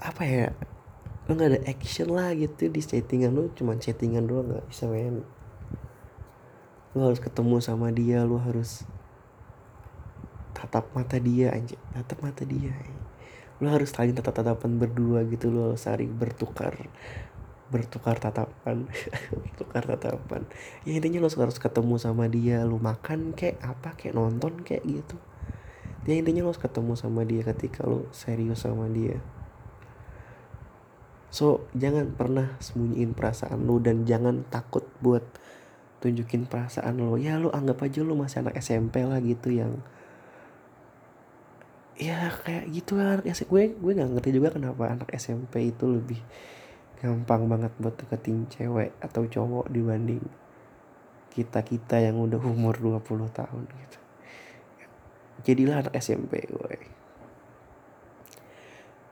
apa 0.00 0.22
ya 0.24 0.48
lu 1.28 1.36
nggak 1.36 1.50
ada 1.52 1.60
action 1.68 2.08
lah 2.08 2.32
gitu 2.32 2.70
di 2.70 2.80
chattingan. 2.80 3.34
Lu 3.34 3.50
cuma 3.52 3.76
chattingan 3.76 4.24
doang 4.30 4.46
nggak 4.54 4.66
bisa 4.70 4.86
men. 4.86 5.26
Lu 6.94 7.02
harus 7.02 7.18
ketemu 7.18 7.58
sama 7.58 7.90
dia 7.90 8.22
lu 8.22 8.38
harus 8.38 8.86
tatap 10.60 10.92
mata 10.92 11.16
dia 11.16 11.56
aja 11.56 11.76
tatap 11.96 12.20
mata 12.20 12.44
dia 12.44 12.76
lo 13.60 13.68
harus 13.72 13.92
saling 13.92 14.12
tatap 14.12 14.36
tatapan 14.36 14.76
berdua 14.76 15.24
gitu 15.28 15.48
lo 15.48 15.76
saling 15.76 16.12
bertukar 16.12 16.76
bertukar 17.70 18.18
tatapan. 18.18 18.90
Bertukar 19.30 19.86
tatapan. 19.86 20.42
Ya 20.82 20.98
intinya 20.98 21.22
lo 21.22 21.30
harus 21.30 21.62
ketemu 21.62 22.02
sama 22.02 22.26
dia. 22.26 22.66
Lo 22.66 22.82
makan 22.82 23.32
kayak 23.32 23.62
apa 23.62 23.94
kayak 23.94 24.18
nonton 24.18 24.66
kayak 24.66 24.82
gitu. 24.84 25.16
Ya 26.04 26.18
intinya 26.18 26.44
lo 26.44 26.50
harus 26.50 26.60
ketemu 26.60 26.98
sama 26.98 27.22
dia 27.22 27.46
ketika 27.46 27.86
lo 27.86 28.10
serius 28.10 28.66
sama 28.66 28.90
dia. 28.90 29.22
So 31.30 31.70
jangan 31.78 32.10
pernah 32.18 32.58
sembunyiin 32.58 33.14
perasaan 33.14 33.62
lo 33.70 33.78
dan 33.78 34.02
jangan 34.02 34.42
takut 34.50 34.82
buat 34.98 35.22
tunjukin 36.02 36.50
perasaan 36.50 36.98
lo 36.98 37.14
ya 37.14 37.38
lo 37.38 37.54
anggap 37.54 37.86
aja 37.86 38.02
lo 38.02 38.18
masih 38.18 38.42
anak 38.42 38.58
SMP 38.58 39.06
lah 39.06 39.22
gitu 39.22 39.54
yang 39.54 39.78
ya 42.00 42.32
kayak 42.32 42.64
gitu 42.72 42.96
lah 42.96 43.20
anak 43.20 43.28
SMP 43.28 43.52
gue 43.52 43.64
gue 43.76 43.92
nggak 44.00 44.10
ngerti 44.16 44.30
juga 44.32 44.48
kenapa 44.56 44.88
anak 44.88 45.12
SMP 45.12 45.68
itu 45.68 45.84
lebih 45.84 46.20
gampang 46.96 47.44
banget 47.44 47.72
buat 47.76 47.92
deketin 48.00 48.48
cewek 48.48 48.96
atau 49.04 49.28
cowok 49.28 49.68
dibanding 49.68 50.24
kita 51.30 51.60
kita 51.60 52.00
yang 52.00 52.16
udah 52.18 52.40
umur 52.42 52.74
20 52.74 53.30
tahun 53.30 53.64
gitu. 53.68 53.98
Jadilah 55.46 55.86
anak 55.86 55.94
SMP 56.00 56.48
gue 56.48 57.00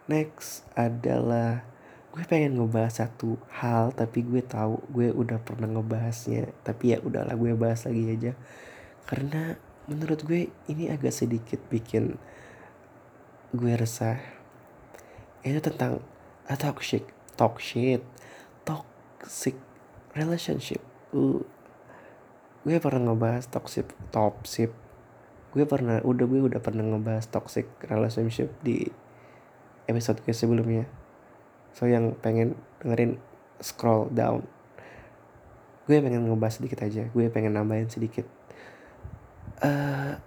next 0.09 0.65
adalah 0.73 1.63
gue 2.09 2.25
pengen 2.25 2.57
ngebahas 2.57 3.05
satu 3.05 3.37
hal 3.53 3.93
tapi 3.93 4.25
gue 4.25 4.41
tahu 4.41 4.81
gue 4.91 5.13
udah 5.13 5.39
pernah 5.45 5.69
ngebahasnya. 5.69 6.51
Tapi 6.65 6.97
ya 6.97 6.99
udahlah 7.05 7.37
gue 7.37 7.53
bahas 7.55 7.85
lagi 7.85 8.03
aja. 8.09 8.33
Karena 9.05 9.55
menurut 9.87 10.25
gue 10.25 10.49
ini 10.67 10.89
agak 10.89 11.13
sedikit 11.13 11.61
bikin 11.69 12.17
gue 13.57 13.73
resah. 13.73 14.21
Itu 15.41 15.65
tentang 15.65 16.05
a 16.49 16.57
toxic 16.57 17.09
toxic 17.39 18.05
toxic 18.69 19.57
relationship. 20.13 20.85
Uh, 21.17 21.41
gue 22.69 22.77
pernah 22.77 23.13
ngebahas 23.13 23.49
toxic 23.49 23.89
toxic. 24.13 24.69
Gue 25.57 25.65
pernah 25.65 26.05
udah 26.05 26.27
gue 26.29 26.41
udah 26.45 26.61
pernah 26.61 26.85
ngebahas 26.85 27.25
toxic 27.33 27.65
relationship 27.89 28.53
di 28.61 28.85
episode 29.89 30.21
gue 30.21 30.37
sebelumnya. 30.37 30.85
So 31.73 31.89
yang 31.89 32.19
pengen 32.21 32.59
dengerin 32.85 33.17
scroll 33.65 34.13
down. 34.13 34.45
Gue 35.89 36.05
pengen 36.05 36.29
ngebahas 36.29 36.61
sedikit 36.61 36.85
aja 36.85 37.09
gue 37.09 37.25
pengen 37.33 37.57
nambahin 37.57 37.89
sedikit. 37.89 38.29
Uh, 39.65 40.21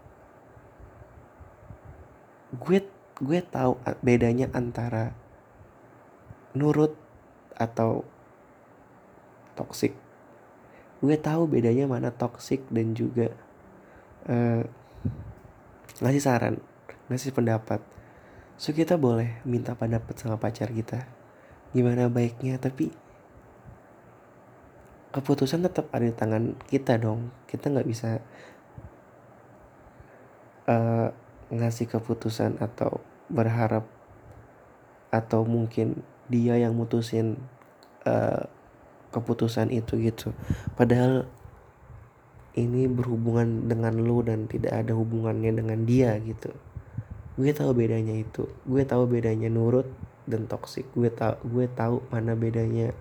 gue 2.58 2.82
gue 3.22 3.40
tahu 3.46 3.78
bedanya 4.02 4.50
antara 4.50 5.14
nurut 6.58 6.98
atau 7.54 8.02
toxic. 9.54 9.94
Gue 10.98 11.22
tahu 11.22 11.46
bedanya 11.46 11.86
mana 11.86 12.10
toxic 12.10 12.66
dan 12.74 12.98
juga 12.98 13.30
uh, 14.26 14.66
ngasih 16.02 16.24
saran 16.24 16.56
ngasih 17.14 17.30
pendapat. 17.30 17.84
So 18.58 18.74
kita 18.74 18.98
boleh 18.98 19.46
minta 19.46 19.78
pendapat 19.78 20.18
sama 20.18 20.42
pacar 20.42 20.74
kita. 20.74 21.06
Gimana 21.78 22.10
baiknya 22.10 22.58
tapi 22.58 22.90
keputusan 25.14 25.62
tetap 25.62 25.94
ada 25.94 26.10
di 26.10 26.16
tangan 26.18 26.58
kita 26.66 26.98
dong. 26.98 27.30
Kita 27.46 27.70
nggak 27.70 27.90
bisa 27.90 28.18
uh, 30.66 31.10
ngasih 31.52 31.86
keputusan 31.92 32.58
atau 32.64 33.11
berharap 33.32 33.88
atau 35.12 35.44
mungkin 35.48 36.04
dia 36.32 36.56
yang 36.60 36.76
mutusin 36.76 37.40
uh, 38.08 38.48
keputusan 39.12 39.72
itu 39.72 40.00
gitu. 40.00 40.32
Padahal 40.76 41.28
ini 42.56 42.88
berhubungan 42.88 43.68
dengan 43.68 43.96
lu 43.96 44.24
dan 44.24 44.48
tidak 44.48 44.72
ada 44.72 44.92
hubungannya 44.96 45.52
dengan 45.56 45.84
dia 45.88 46.16
gitu. 46.20 46.52
Gue 47.40 47.52
tahu 47.56 47.72
bedanya 47.76 48.16
itu. 48.16 48.48
Gue 48.68 48.84
tahu 48.84 49.08
bedanya 49.08 49.48
nurut 49.48 49.88
dan 50.32 50.46
toksik 50.46 50.86
gue 50.94 51.10
tahu 51.10 51.36
gue 51.44 51.66
tahu 51.74 52.00
mana 52.14 52.38
bedanya 52.38 52.94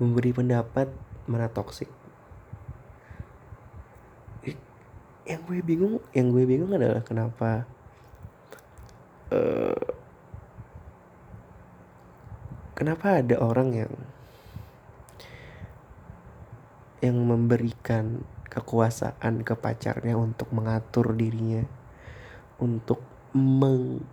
memberi 0.00 0.32
pendapat 0.32 0.88
mana 1.28 1.46
toksik 1.52 1.86
yang 5.28 5.40
gue 5.46 5.60
bingung 5.62 6.02
yang 6.16 6.32
gue 6.32 6.44
bingung 6.48 6.72
adalah 6.74 7.04
kenapa 7.04 7.68
uh, 9.30 9.78
kenapa 12.74 13.22
ada 13.22 13.36
orang 13.38 13.70
yang 13.74 13.92
yang 17.00 17.16
memberikan 17.16 18.20
kekuasaan 18.50 19.40
ke 19.40 19.56
pacarnya 19.56 20.18
untuk 20.18 20.52
mengatur 20.52 21.16
dirinya 21.16 21.64
untuk 22.60 23.00
meng, 23.32 24.04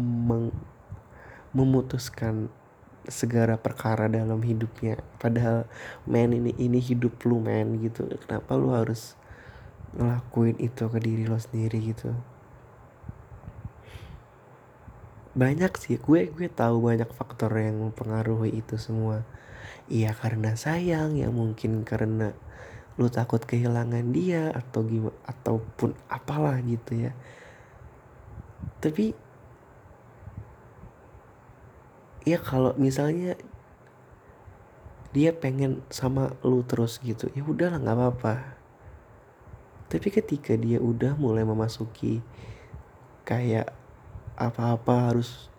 meng 0.00 0.50
memutuskan 1.54 2.50
segala 3.06 3.54
perkara 3.54 4.10
dalam 4.10 4.42
hidupnya? 4.42 4.98
Padahal 5.22 5.70
men 6.10 6.34
ini 6.34 6.52
ini 6.58 6.82
hidup 6.82 7.22
lu 7.22 7.38
men 7.38 7.78
gitu. 7.78 8.10
Kenapa 8.26 8.58
lu 8.58 8.74
harus 8.74 9.14
ngelakuin 9.94 10.58
itu 10.58 10.84
ke 10.90 10.98
diri 11.00 11.24
lo 11.24 11.38
sendiri 11.38 11.80
gitu 11.94 12.12
banyak 15.38 15.70
sih 15.78 16.02
gue 16.02 16.34
gue 16.34 16.48
tahu 16.50 16.82
banyak 16.82 17.06
faktor 17.14 17.54
yang 17.54 17.78
mempengaruhi 17.78 18.58
itu 18.58 18.74
semua. 18.74 19.22
Iya 19.86 20.10
karena 20.18 20.58
sayang 20.58 21.14
ya 21.14 21.30
mungkin 21.30 21.86
karena 21.86 22.34
lu 22.98 23.06
takut 23.06 23.38
kehilangan 23.46 24.10
dia 24.10 24.50
atau 24.50 24.82
gimana 24.82 25.14
ataupun 25.30 25.94
apalah 26.10 26.58
gitu 26.66 27.06
ya. 27.06 27.14
Tapi 28.82 29.14
ya 32.26 32.42
kalau 32.42 32.74
misalnya 32.74 33.38
dia 35.14 35.30
pengen 35.30 35.86
sama 35.88 36.34
lu 36.42 36.66
terus 36.66 36.98
gitu 36.98 37.30
ya 37.38 37.46
udahlah 37.46 37.78
nggak 37.78 37.94
apa-apa. 37.94 38.34
Tapi 39.86 40.08
ketika 40.10 40.58
dia 40.58 40.82
udah 40.82 41.14
mulai 41.14 41.46
memasuki 41.46 42.20
kayak 43.22 43.77
apa-apa 44.38 45.10
harus 45.10 45.50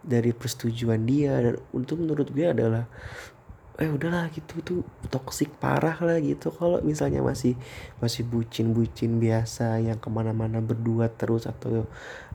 dari 0.00 0.32
persetujuan 0.32 1.04
dia. 1.04 1.36
Dan 1.38 1.60
untuk 1.76 2.00
menurut 2.00 2.32
gue 2.32 2.48
adalah 2.48 2.88
eh 3.80 3.88
udahlah 3.88 4.28
gitu 4.36 4.60
tuh 4.60 4.80
toksik 5.08 5.56
parah 5.56 5.96
lah 6.00 6.20
gitu. 6.20 6.52
Kalau 6.52 6.80
misalnya 6.84 7.24
masih 7.24 7.56
masih 8.00 8.24
bucin 8.28 8.72
bucin 8.76 9.16
biasa 9.16 9.80
yang 9.80 9.96
ke 9.96 10.08
mana-mana 10.12 10.60
berdua 10.60 11.08
terus 11.08 11.48
atau 11.48 11.88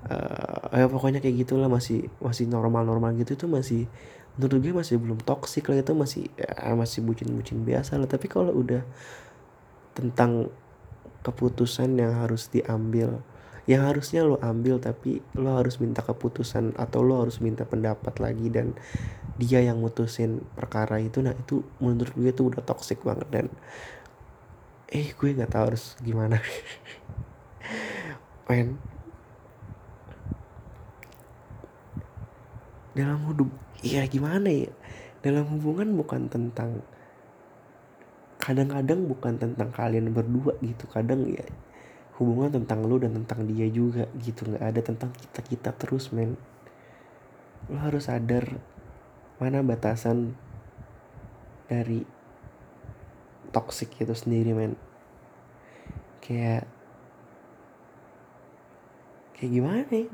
uh, 0.09 0.63
ya 0.73 0.89
pokoknya 0.89 1.21
kayak 1.21 1.45
gitulah 1.45 1.69
masih 1.69 2.09
masih 2.21 2.49
normal 2.49 2.85
normal 2.85 3.13
gitu 3.17 3.37
tuh 3.37 3.49
masih 3.49 3.85
menurut 4.37 4.61
gue 4.61 4.73
masih 4.73 4.95
belum 5.01 5.19
toksik 5.25 5.69
lah 5.69 5.81
itu 5.81 5.93
masih 5.97 6.23
ya, 6.37 6.73
masih 6.73 7.01
bucin 7.05 7.29
bucin 7.33 7.61
biasa 7.61 8.01
lah. 8.01 8.09
Tapi 8.09 8.25
kalau 8.29 8.53
udah 8.53 8.81
tentang 9.93 10.49
keputusan 11.25 11.97
yang 11.97 12.17
harus 12.17 12.49
diambil 12.49 13.21
yang 13.67 13.83
harusnya 13.83 14.24
lo 14.24 14.39
ambil 14.39 14.79
tapi 14.79 15.19
lo 15.36 15.59
harus 15.59 15.83
minta 15.83 16.00
keputusan 16.00 16.79
atau 16.79 17.03
lo 17.03 17.19
harus 17.19 17.43
minta 17.43 17.67
pendapat 17.67 18.15
lagi 18.24 18.47
dan 18.47 18.71
dia 19.36 19.59
yang 19.59 19.83
mutusin 19.83 20.39
perkara 20.55 21.03
itu. 21.03 21.19
Nah 21.19 21.36
itu 21.36 21.67
menurut 21.83 22.15
gue 22.15 22.31
tuh 22.31 22.55
udah 22.55 22.63
toxic 22.63 23.03
banget 23.03 23.27
dan 23.27 23.45
eh 24.88 25.12
gue 25.12 25.29
nggak 25.36 25.51
tahu 25.51 25.75
harus 25.75 26.00
gimana. 26.00 26.39
Men. 28.47 28.79
Dalam 32.95 33.19
hidup 33.27 33.51
ya 33.83 34.07
gimana 34.07 34.47
ya? 34.47 34.71
Dalam 35.19 35.43
hubungan 35.51 35.91
bukan 35.91 36.31
tentang 36.31 36.88
kadang-kadang 38.39 39.12
bukan 39.12 39.36
tentang 39.36 39.75
kalian 39.75 40.15
berdua 40.15 40.55
gitu. 40.63 40.88
Kadang 40.88 41.27
ya 41.27 41.43
hubungan 42.17 42.50
tentang 42.62 42.81
lu 42.86 42.97
dan 42.97 43.13
tentang 43.24 43.45
dia 43.45 43.69
juga 43.69 44.09
gitu. 44.17 44.50
Nggak 44.50 44.65
ada 44.65 44.81
tentang 44.81 45.12
kita 45.13 45.39
kita 45.45 45.69
terus 45.77 46.09
men. 46.09 46.33
Lo 47.69 47.77
harus 47.77 48.09
sadar 48.09 48.57
mana 49.38 49.62
batasan 49.62 50.33
dari 51.69 52.01
toxic 53.53 53.93
itu 54.01 54.13
sendiri 54.17 54.51
men. 54.57 54.74
Kayak 56.25 56.65
kayak 59.38 59.51
gimana 59.53 59.86
ya 59.93 60.09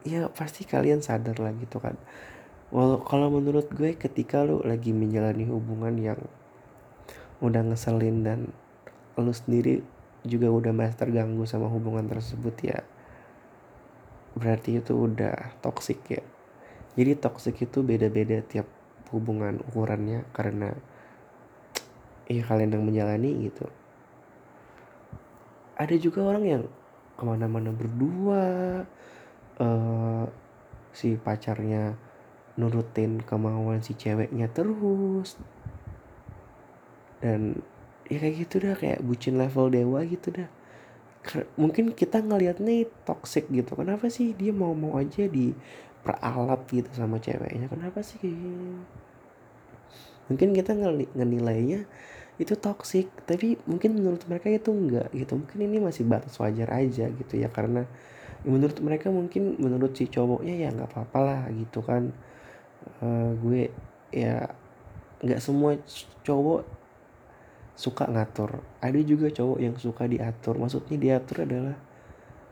ya 0.00 0.20
pasti 0.32 0.66
kalian 0.66 1.04
sadar 1.04 1.38
lah 1.38 1.54
gitu 1.54 1.78
kan. 1.78 1.94
Walau 2.74 3.02
kalau 3.02 3.30
menurut 3.30 3.70
gue 3.70 3.94
ketika 3.98 4.42
lu 4.46 4.62
lagi 4.62 4.94
menjalani 4.94 5.46
hubungan 5.46 5.94
yang 5.98 6.20
udah 7.42 7.66
ngeselin 7.66 8.22
dan 8.22 8.40
lu 9.18 9.32
sendiri 9.34 9.82
juga 10.24 10.52
udah 10.52 10.72
masih 10.74 10.96
terganggu 10.96 11.44
sama 11.48 11.70
hubungan 11.72 12.04
tersebut 12.08 12.56
ya 12.60 12.80
berarti 14.40 14.78
itu 14.78 14.94
udah 14.94 15.58
toxic 15.60 15.98
ya. 16.06 16.22
Jadi 16.94 17.18
toxic 17.18 17.56
itu 17.60 17.82
beda-beda 17.82 18.42
tiap 18.44 18.66
hubungan 19.10 19.58
ukurannya 19.70 20.26
karena 20.30 20.74
ya 22.30 22.42
kalian 22.46 22.78
yang 22.78 22.84
menjalani 22.86 23.50
gitu. 23.50 23.66
Ada 25.74 25.96
juga 25.98 26.26
orang 26.26 26.44
yang 26.46 26.62
ke 27.18 27.22
mana-mana 27.24 27.72
berdua 27.74 28.44
uh, 29.58 30.24
si 30.94 31.16
pacarnya 31.20 31.96
nurutin 32.56 33.22
kemauan 33.22 33.82
si 33.82 33.96
ceweknya 33.96 34.50
terus. 34.50 35.38
Dan 37.20 37.60
ya 38.10 38.18
kayak 38.18 38.36
gitu 38.44 38.54
dah 38.58 38.74
kayak 38.74 38.98
bucin 39.06 39.38
level 39.38 39.70
dewa 39.70 40.02
gitu 40.02 40.34
dah. 40.34 40.50
Mungkin 41.54 41.94
kita 41.94 42.18
ngelihatnya 42.20 42.90
toxic 43.06 43.46
gitu. 43.48 43.78
Kenapa 43.78 44.10
sih 44.10 44.34
dia 44.34 44.50
mau 44.50 44.74
mau 44.74 44.98
aja 44.98 45.30
di 45.30 45.54
peralat 46.02 46.66
gitu 46.68 46.90
sama 46.90 47.22
ceweknya? 47.22 47.70
Kenapa 47.70 48.02
sih 48.02 48.18
kayak 48.18 48.36
mungkin 50.26 50.54
kita 50.54 50.74
ngenilainya 51.14 51.86
itu 52.40 52.54
toxic 52.56 53.10
tapi 53.26 53.58
mungkin 53.66 54.00
menurut 54.00 54.26
mereka 54.26 54.50
itu 54.50 54.74
enggak 54.74 55.08
gitu. 55.14 55.38
Mungkin 55.38 55.58
ini 55.62 55.78
masih 55.78 56.02
batas 56.08 56.34
wajar 56.42 56.66
aja 56.74 57.06
gitu 57.06 57.34
ya 57.38 57.46
karena 57.46 57.86
menurut 58.42 58.80
mereka 58.80 59.12
mungkin 59.12 59.60
menurut 59.60 59.92
si 59.94 60.08
cowoknya 60.08 60.66
ya 60.66 60.68
nggak 60.74 60.90
apa-apa 60.90 61.18
lah 61.20 61.40
gitu 61.54 61.84
kan. 61.84 62.10
Uh, 63.04 63.36
gue 63.38 63.68
ya 64.10 64.50
nggak 65.20 65.40
semua 65.44 65.76
cowok 66.24 66.79
suka 67.80 68.04
ngatur. 68.04 68.60
Ada 68.84 69.00
juga 69.00 69.32
cowok 69.32 69.58
yang 69.64 69.76
suka 69.80 70.04
diatur. 70.04 70.60
Maksudnya 70.60 71.00
diatur 71.00 71.48
adalah 71.48 71.76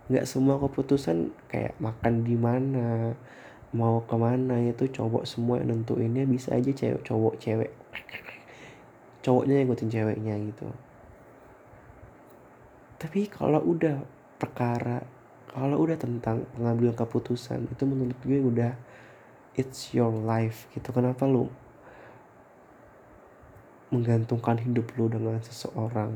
nggak 0.08 0.24
semua 0.24 0.56
keputusan 0.56 1.36
kayak 1.52 1.76
makan 1.76 2.24
di 2.24 2.32
mana 2.32 3.12
mau 3.76 4.00
ke 4.08 4.16
mana 4.16 4.56
itu 4.64 4.88
cowok 4.88 5.28
semua 5.28 5.60
yang 5.60 5.84
nentuinnya 5.84 6.24
bisa 6.24 6.56
aja 6.56 6.72
cewek 6.72 7.04
cowok 7.04 7.36
cewek. 7.36 7.72
Cowoknya 9.20 9.60
yang 9.60 9.68
ngikutin 9.68 9.90
ceweknya 9.92 10.34
gitu. 10.48 10.68
Tapi 12.96 13.28
kalau 13.28 13.60
udah 13.60 14.00
perkara 14.40 15.04
kalau 15.52 15.76
udah 15.84 16.00
tentang 16.00 16.48
pengambilan 16.56 16.96
keputusan 16.96 17.68
itu 17.68 17.84
menurut 17.84 18.16
gue 18.24 18.40
udah 18.40 18.72
it's 19.60 19.92
your 19.92 20.08
life 20.08 20.72
gitu. 20.72 20.88
Kenapa 20.88 21.28
lu 21.28 21.52
menggantungkan 23.88 24.60
hidup 24.60 24.92
lu 25.00 25.08
dengan 25.08 25.40
seseorang. 25.40 26.12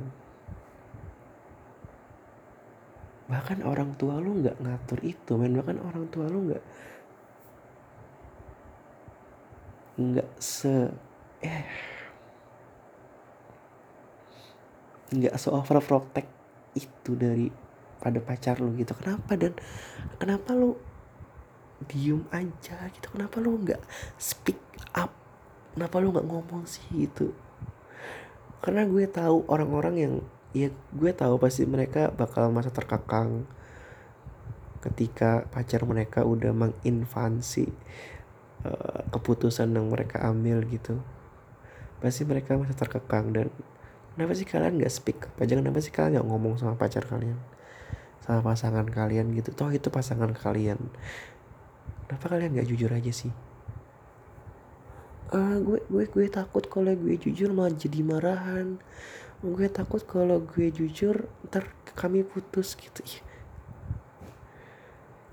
Bahkan 3.33 3.65
orang 3.65 3.97
tua 3.97 4.21
lu 4.21 4.45
nggak 4.45 4.61
ngatur 4.61 5.01
itu 5.01 5.33
men. 5.41 5.57
Bahkan 5.57 5.79
orang 5.81 6.05
tua 6.13 6.29
lu 6.29 6.53
nggak 6.53 6.65
nggak 9.93 10.31
se 10.41 10.89
eh 11.45 11.69
nggak 15.13 15.37
se 15.37 15.49
overprotect 15.53 16.29
itu 16.77 17.13
dari 17.17 17.49
pada 18.05 18.21
pacar 18.21 18.61
lu 18.61 18.77
gitu. 18.77 18.93
Kenapa 19.01 19.33
dan? 19.41 19.57
Kenapa 20.21 20.53
lu 20.53 20.77
diem 21.89 22.21
aja 22.29 22.85
gitu? 22.93 23.09
Kenapa 23.17 23.41
lu 23.41 23.57
nggak 23.65 23.81
speak 24.21 24.61
up? 24.93 25.09
Kenapa 25.73 25.97
lu 26.05 26.13
nggak 26.13 26.29
ngomong 26.29 26.69
sih 26.69 26.85
gitu 26.93 27.33
karena 28.63 28.87
gue 28.87 29.05
tahu 29.11 29.43
orang-orang 29.51 29.95
yang 29.99 30.15
ya 30.55 30.71
gue 30.95 31.11
tahu 31.11 31.37
pasti 31.43 31.67
mereka 31.67 32.15
bakal 32.15 32.55
masa 32.55 32.71
terkekang 32.71 33.43
ketika 34.87 35.51
pacar 35.51 35.83
mereka 35.83 36.23
udah 36.23 36.55
menginvasi 36.55 37.67
uh, 38.63 39.03
keputusan 39.11 39.75
yang 39.75 39.91
mereka 39.91 40.23
ambil 40.23 40.63
gitu. 40.71 41.03
Pasti 41.99 42.23
mereka 42.23 42.55
masa 42.55 42.75
terkekang 42.79 43.35
dan 43.35 43.47
kenapa 44.15 44.35
sih 44.39 44.47
kalian 44.47 44.79
gak 44.79 44.95
speak 44.95 45.27
up 45.27 45.35
aja 45.43 45.59
kenapa 45.59 45.79
sih 45.83 45.91
kalian 45.91 46.23
gak 46.23 46.27
ngomong 46.31 46.55
sama 46.59 46.79
pacar 46.79 47.03
kalian? 47.07 47.39
Sama 48.23 48.47
pasangan 48.47 48.87
kalian 48.87 49.35
gitu? 49.35 49.51
Toh 49.55 49.71
itu 49.75 49.91
pasangan 49.91 50.31
kalian. 50.35 50.79
Kenapa 52.07 52.27
kalian 52.31 52.59
gak 52.59 52.69
jujur 52.71 52.91
aja 52.91 53.11
sih 53.11 53.31
uh, 55.33 55.57
gue 55.59 55.81
gue 55.89 56.05
gue 56.09 56.27
takut 56.29 56.65
kalau 56.69 56.93
gue 56.95 57.17
jujur 57.17 57.51
malah 57.57 57.75
jadi 57.75 58.01
marahan. 58.05 58.79
Gue 59.43 59.67
takut 59.67 60.05
kalau 60.07 60.39
gue 60.39 60.71
jujur 60.71 61.27
ntar 61.49 61.67
kami 61.97 62.23
putus 62.23 62.79
gitu. 62.79 63.03
Ya 63.03 63.21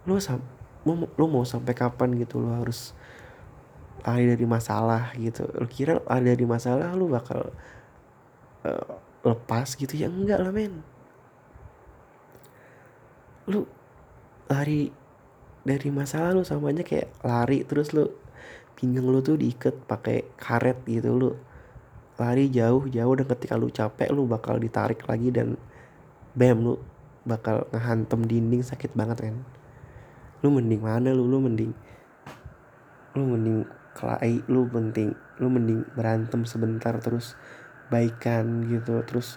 lo 0.10 0.18
sam 0.18 0.42
lo, 0.88 1.06
lo 1.06 1.26
mau 1.30 1.46
sampai 1.46 1.78
kapan 1.78 2.18
gitu 2.18 2.42
lo 2.42 2.58
harus 2.58 2.98
lari 4.02 4.26
dari 4.26 4.46
masalah 4.48 5.14
gitu? 5.14 5.46
Lo 5.54 5.70
kira 5.70 6.02
lari 6.08 6.34
dari 6.34 6.46
masalah 6.48 6.96
lo 6.98 7.06
bakal 7.06 7.54
uh, 8.66 8.98
lepas 9.22 9.78
gitu? 9.78 9.94
Ya 9.94 10.10
enggak 10.10 10.42
lah 10.42 10.50
men. 10.50 10.82
Lu 13.46 13.70
lari 14.50 14.90
dari 15.62 15.90
masalah 15.94 16.34
lu 16.34 16.42
sama 16.42 16.74
aja 16.74 16.82
kayak 16.82 17.14
lari 17.22 17.62
terus 17.68 17.94
lu 17.94 18.10
pinggang 18.80 19.12
lu 19.12 19.20
tuh 19.20 19.36
diikat 19.36 19.76
pakai 19.84 20.24
karet 20.40 20.80
gitu 20.88 21.12
lu 21.12 21.36
lari 22.16 22.48
jauh-jauh 22.48 23.14
dan 23.20 23.28
ketika 23.28 23.60
lu 23.60 23.68
capek 23.68 24.08
lu 24.16 24.24
bakal 24.24 24.56
ditarik 24.56 25.04
lagi 25.04 25.36
dan 25.36 25.60
bam 26.32 26.64
lu 26.64 26.80
bakal 27.28 27.68
ngehantem 27.76 28.24
dinding 28.24 28.64
sakit 28.64 28.96
banget 28.96 29.28
kan 29.28 29.36
lu 30.40 30.56
mending 30.56 30.80
mana 30.80 31.12
lu? 31.12 31.28
Lu 31.28 31.44
mending 31.44 31.76
lu 33.20 33.24
mending 33.36 33.68
kelai 34.00 34.40
lu 34.48 34.64
penting 34.72 35.12
lu 35.44 35.52
mending 35.52 35.84
berantem 35.92 36.48
sebentar 36.48 36.96
terus 37.04 37.36
baikan 37.92 38.64
gitu 38.72 39.04
terus 39.04 39.36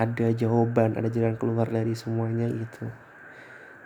ada 0.00 0.32
jawaban 0.32 0.96
ada 0.96 1.12
jalan 1.12 1.36
keluar 1.36 1.68
dari 1.68 1.92
semuanya 1.92 2.48
gitu 2.48 2.88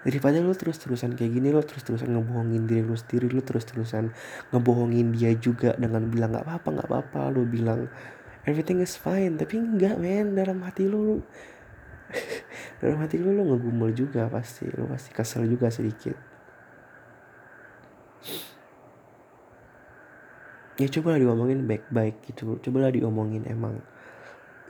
daripada 0.02 0.42
lu 0.42 0.50
terus-terusan 0.50 1.14
kayak 1.14 1.30
gini 1.38 1.54
lu 1.54 1.62
terus-terusan 1.62 2.10
ngebohongin 2.10 2.66
diri 2.66 2.82
lu 2.82 2.98
sendiri 2.98 3.30
lu 3.30 3.42
terus-terusan 3.42 4.10
ngebohongin 4.50 5.14
dia 5.14 5.30
juga 5.38 5.78
dengan 5.78 6.10
bilang 6.10 6.34
nggak 6.34 6.44
apa-apa 6.46 6.68
nggak 6.74 6.88
apa-apa 6.90 7.20
lu 7.30 7.46
bilang 7.46 7.86
everything 8.46 8.82
is 8.82 8.98
fine. 8.98 9.38
Tapi 9.38 9.58
enggak 9.58 9.98
men. 9.98 10.34
Dalam 10.34 10.62
hati 10.66 10.86
lu, 10.86 11.22
dalam 12.82 12.98
hati 13.02 13.16
lu 13.18 13.34
lu 13.34 13.42
ngegumul 13.54 13.90
juga 13.94 14.26
pasti. 14.30 14.66
Lu 14.70 14.86
pasti 14.90 15.10
kesel 15.14 15.46
juga 15.46 15.70
sedikit. 15.70 16.16
Ya 20.80 20.88
coba 20.88 21.20
diomongin 21.20 21.68
baik-baik 21.68 22.24
gitu. 22.32 22.58
Cobalah 22.58 22.90
diomongin 22.90 23.46
emang 23.46 23.78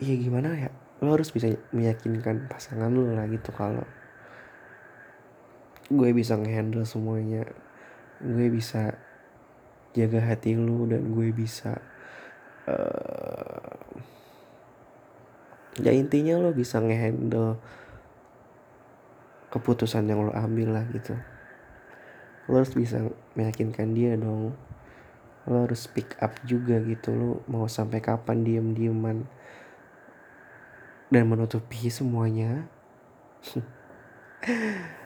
ya 0.02 0.12
gimana 0.18 0.52
ya? 0.58 0.70
Lo 1.00 1.14
harus 1.14 1.30
bisa 1.32 1.50
meyakinkan 1.72 2.50
pasangan 2.50 2.90
lo 2.92 3.10
lah 3.10 3.26
gitu 3.30 3.50
kalau 3.54 3.86
gue 5.92 6.10
bisa 6.16 6.40
ngehandle 6.40 6.88
semuanya. 6.88 7.44
Gue 8.24 8.48
bisa 8.48 8.96
jaga 9.92 10.24
hati 10.24 10.56
lu 10.56 10.88
dan 10.88 11.12
gue 11.12 11.28
bisa 11.36 11.76
uh, 12.64 13.76
ya 15.76 15.92
intinya 15.92 16.40
lo 16.40 16.56
bisa 16.56 16.80
ngehandle 16.80 17.60
keputusan 19.52 20.08
yang 20.08 20.24
lo 20.24 20.32
ambil 20.32 20.80
lah 20.80 20.88
gitu. 20.88 21.12
Lo 22.48 22.56
harus 22.56 22.72
bisa 22.72 23.04
meyakinkan 23.36 23.92
dia 23.92 24.16
dong. 24.16 24.56
Lo 25.44 25.56
harus 25.68 25.84
speak 25.84 26.16
up 26.24 26.32
juga 26.48 26.80
gitu. 26.80 27.12
Lo 27.12 27.30
mau 27.44 27.68
sampai 27.68 28.00
kapan 28.00 28.40
diem 28.40 28.72
dieman 28.72 29.28
dan 31.12 31.28
menutupi 31.28 31.92
semuanya 31.92 32.64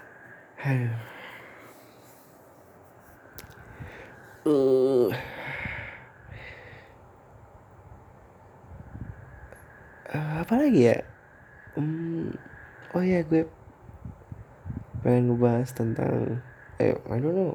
uh, 10.10 10.34
apa 10.42 10.54
lagi 10.58 10.90
ya? 10.90 10.98
Hmm, 11.78 12.34
oh 12.98 13.04
ya 13.06 13.22
gue 13.22 13.46
pengen 15.06 15.30
ngebahas 15.30 15.70
tentang 15.70 16.42
eh 16.82 16.98
I 16.98 17.18
don't 17.22 17.38
know. 17.38 17.54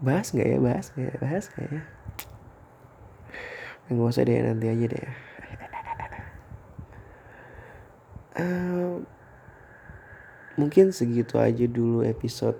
Bahas 0.00 0.32
nggak 0.32 0.48
ya? 0.48 0.58
Bahas 0.64 0.88
nggak 0.96 1.12
ya? 1.12 1.16
Bahas 1.20 1.44
nggak 1.52 1.68
ya? 1.68 1.82
Nggak 3.92 4.08
usah 4.16 4.24
deh 4.24 4.40
nanti 4.40 4.66
aja 4.72 4.86
deh. 4.88 5.08
Uh, 8.40 9.04
mungkin 10.58 10.90
segitu 10.90 11.38
aja 11.38 11.70
dulu 11.70 12.02
episode 12.02 12.58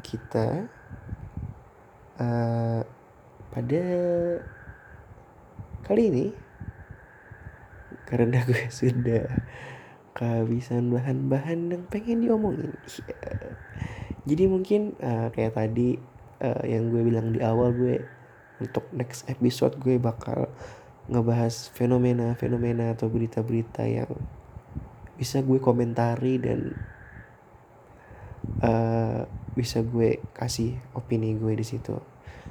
kita 0.00 0.64
uh, 2.16 2.80
pada 3.52 3.84
kali 5.84 6.02
ini 6.08 6.26
karena 8.08 8.40
gue 8.40 8.72
sudah 8.80 9.28
kehabisan 10.16 10.88
bahan-bahan 10.88 11.76
yang 11.76 11.84
pengen 11.92 12.24
diomongin 12.24 12.72
yeah. 13.04 13.52
jadi 14.24 14.48
mungkin 14.48 14.96
uh, 15.04 15.28
kayak 15.28 15.60
tadi 15.60 16.00
uh, 16.40 16.64
yang 16.64 16.88
gue 16.88 17.04
bilang 17.04 17.36
di 17.36 17.44
awal 17.44 17.76
gue 17.76 18.00
untuk 18.64 18.88
next 18.96 19.28
episode 19.28 19.76
gue 19.76 20.00
bakal 20.00 20.48
ngebahas 21.12 21.68
fenomena-fenomena 21.76 22.96
atau 22.96 23.12
berita-berita 23.12 23.84
yang 23.84 24.10
bisa 25.20 25.44
gue 25.44 25.60
komentari 25.60 26.40
dan 26.40 26.72
uh, 28.62 29.26
bisa 29.56 29.80
gue 29.80 30.20
kasih 30.36 30.76
opini 30.92 31.36
gue 31.36 31.56
di 31.56 31.66
situ. 31.66 31.96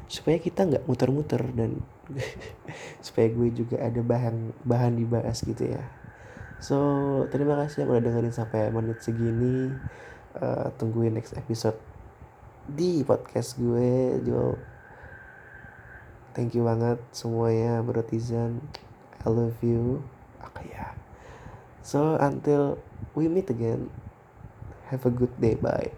Supaya 0.10 0.38
kita 0.41 0.65
nggak 0.65 0.86
muter-muter 0.89 1.41
dan 1.53 1.81
supaya 3.05 3.27
gue 3.29 3.49
juga 3.53 3.81
ada 3.81 4.01
bahan 4.01 4.53
bahan 4.65 4.93
dibahas 4.97 5.41
gitu 5.45 5.69
ya. 5.69 5.84
So 6.62 6.77
terima 7.29 7.60
kasih 7.62 7.86
yang 7.86 7.93
udah 7.93 8.03
dengerin 8.03 8.36
sampai 8.36 8.73
menit 8.73 9.01
segini. 9.01 9.73
Uh, 10.36 10.67
tungguin 10.75 11.15
next 11.15 11.31
episode 11.39 11.79
di 12.67 13.05
podcast 13.08 13.55
gue 13.55 14.19
Jo. 14.25 14.60
Thank 16.36 16.60
you 16.60 16.67
banget 16.67 16.99
semuanya 17.15 17.79
berotisan 17.79 18.60
I 19.23 19.27
love 19.31 19.58
you. 19.63 20.03
Oke 20.43 20.67
ya. 20.69 20.93
So 21.86 22.17
until 22.17 22.81
we 23.13 23.29
meet 23.29 23.47
again 23.53 23.93
have 24.91 25.06
a 25.06 25.12
good 25.12 25.39
day. 25.39 25.56
Bye 25.56 25.98